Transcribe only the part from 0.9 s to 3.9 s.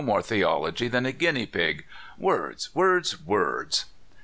a guinea pig. Words, words, words